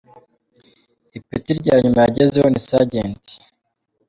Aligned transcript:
Ipeti 1.17 1.51
lya 1.59 1.75
nyuma 1.83 1.99
yagezeho 2.05 2.47
ni 2.49 2.59
Sergent. 2.67 3.25